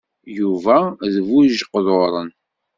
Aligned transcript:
Yuba 0.37 0.77
d 1.11 1.15
bu-ijeqduṛen. 1.27 2.29